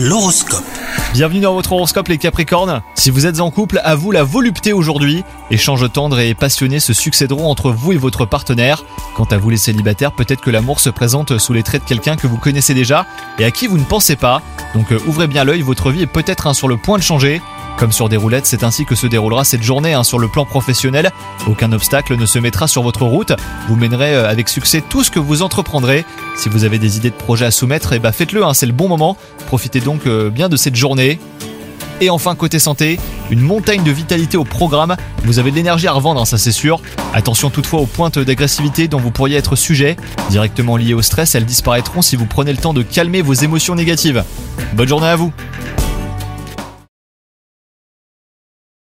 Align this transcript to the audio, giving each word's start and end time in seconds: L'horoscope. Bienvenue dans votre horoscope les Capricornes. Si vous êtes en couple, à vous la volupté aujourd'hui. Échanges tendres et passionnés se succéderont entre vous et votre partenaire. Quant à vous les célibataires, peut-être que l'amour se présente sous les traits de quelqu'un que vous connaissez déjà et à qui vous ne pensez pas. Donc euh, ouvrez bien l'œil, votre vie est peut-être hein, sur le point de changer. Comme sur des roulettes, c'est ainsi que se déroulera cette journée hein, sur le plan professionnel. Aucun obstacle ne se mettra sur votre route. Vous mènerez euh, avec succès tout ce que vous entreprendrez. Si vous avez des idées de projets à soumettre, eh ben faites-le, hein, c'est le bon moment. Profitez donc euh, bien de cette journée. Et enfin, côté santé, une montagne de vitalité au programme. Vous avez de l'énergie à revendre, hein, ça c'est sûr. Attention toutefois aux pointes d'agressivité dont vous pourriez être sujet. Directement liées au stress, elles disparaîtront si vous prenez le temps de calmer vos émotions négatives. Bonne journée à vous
L'horoscope. 0.00 0.62
Bienvenue 1.12 1.40
dans 1.40 1.54
votre 1.54 1.72
horoscope 1.72 2.06
les 2.06 2.18
Capricornes. 2.18 2.82
Si 2.94 3.10
vous 3.10 3.26
êtes 3.26 3.40
en 3.40 3.50
couple, 3.50 3.80
à 3.82 3.96
vous 3.96 4.12
la 4.12 4.22
volupté 4.22 4.72
aujourd'hui. 4.72 5.24
Échanges 5.50 5.90
tendres 5.90 6.20
et 6.20 6.34
passionnés 6.34 6.78
se 6.78 6.92
succéderont 6.92 7.50
entre 7.50 7.72
vous 7.72 7.90
et 7.90 7.96
votre 7.96 8.24
partenaire. 8.24 8.84
Quant 9.16 9.24
à 9.24 9.38
vous 9.38 9.50
les 9.50 9.56
célibataires, 9.56 10.12
peut-être 10.12 10.40
que 10.40 10.50
l'amour 10.50 10.78
se 10.78 10.88
présente 10.88 11.38
sous 11.38 11.52
les 11.52 11.64
traits 11.64 11.82
de 11.82 11.88
quelqu'un 11.88 12.14
que 12.14 12.28
vous 12.28 12.36
connaissez 12.36 12.74
déjà 12.74 13.06
et 13.40 13.44
à 13.44 13.50
qui 13.50 13.66
vous 13.66 13.76
ne 13.76 13.82
pensez 13.82 14.14
pas. 14.14 14.40
Donc 14.72 14.92
euh, 14.92 15.00
ouvrez 15.08 15.26
bien 15.26 15.42
l'œil, 15.42 15.62
votre 15.62 15.90
vie 15.90 16.02
est 16.02 16.06
peut-être 16.06 16.46
hein, 16.46 16.54
sur 16.54 16.68
le 16.68 16.76
point 16.76 16.98
de 16.98 17.02
changer. 17.02 17.42
Comme 17.78 17.92
sur 17.92 18.08
des 18.08 18.16
roulettes, 18.16 18.46
c'est 18.46 18.64
ainsi 18.64 18.84
que 18.84 18.96
se 18.96 19.06
déroulera 19.06 19.44
cette 19.44 19.62
journée 19.62 19.94
hein, 19.94 20.02
sur 20.02 20.18
le 20.18 20.26
plan 20.26 20.44
professionnel. 20.44 21.12
Aucun 21.46 21.70
obstacle 21.70 22.16
ne 22.16 22.26
se 22.26 22.40
mettra 22.40 22.66
sur 22.66 22.82
votre 22.82 23.04
route. 23.04 23.32
Vous 23.68 23.76
mènerez 23.76 24.16
euh, 24.16 24.28
avec 24.28 24.48
succès 24.48 24.82
tout 24.86 25.04
ce 25.04 25.12
que 25.12 25.20
vous 25.20 25.42
entreprendrez. 25.42 26.04
Si 26.36 26.48
vous 26.48 26.64
avez 26.64 26.80
des 26.80 26.96
idées 26.96 27.10
de 27.10 27.14
projets 27.14 27.46
à 27.46 27.52
soumettre, 27.52 27.92
eh 27.92 28.00
ben 28.00 28.10
faites-le, 28.10 28.44
hein, 28.44 28.52
c'est 28.52 28.66
le 28.66 28.72
bon 28.72 28.88
moment. 28.88 29.16
Profitez 29.46 29.78
donc 29.78 30.08
euh, 30.08 30.28
bien 30.28 30.48
de 30.48 30.56
cette 30.56 30.74
journée. 30.74 31.20
Et 32.00 32.10
enfin, 32.10 32.34
côté 32.34 32.58
santé, 32.58 32.98
une 33.30 33.40
montagne 33.40 33.84
de 33.84 33.92
vitalité 33.92 34.36
au 34.36 34.44
programme. 34.44 34.96
Vous 35.22 35.38
avez 35.38 35.52
de 35.52 35.56
l'énergie 35.56 35.86
à 35.86 35.92
revendre, 35.92 36.20
hein, 36.20 36.24
ça 36.24 36.36
c'est 36.36 36.50
sûr. 36.50 36.80
Attention 37.14 37.48
toutefois 37.48 37.80
aux 37.80 37.86
pointes 37.86 38.18
d'agressivité 38.18 38.88
dont 38.88 38.98
vous 38.98 39.12
pourriez 39.12 39.36
être 39.36 39.54
sujet. 39.54 39.96
Directement 40.30 40.76
liées 40.76 40.94
au 40.94 41.02
stress, 41.02 41.36
elles 41.36 41.46
disparaîtront 41.46 42.02
si 42.02 42.16
vous 42.16 42.26
prenez 42.26 42.50
le 42.50 42.58
temps 42.58 42.74
de 42.74 42.82
calmer 42.82 43.22
vos 43.22 43.34
émotions 43.34 43.76
négatives. 43.76 44.24
Bonne 44.74 44.88
journée 44.88 45.06
à 45.06 45.16
vous 45.16 45.32